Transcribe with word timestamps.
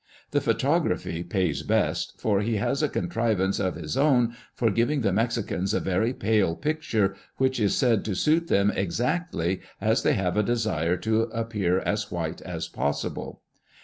The 0.31 0.41
photography 0.41 1.21
pays 1.23 1.61
best, 1.61 2.19
for 2.19 2.41
he 2.41 2.55
has 2.55 2.81
a 2.81 2.89
contrivance 2.89 3.59
of 3.59 3.75
his 3.75 3.95
own 3.95 4.35
for 4.55 4.71
giving 4.71 5.01
the 5.01 5.13
Mexicans 5.13 5.75
a 5.75 5.79
very 5.79 6.11
pale 6.11 6.55
picture, 6.55 7.15
which 7.37 7.59
is 7.59 7.77
said 7.77 8.03
to 8.05 8.15
suit 8.15 8.47
them 8.47 8.71
exactly, 8.75 9.61
as 9.79 10.01
they 10.01 10.13
have 10.13 10.37
a 10.37 10.41
desire 10.41 10.97
to 10.97 11.21
appear 11.31 11.81
as 11.81 12.09
white 12.09 12.41
as 12.41 12.67
pos 12.67 13.05
sible. 13.05 13.41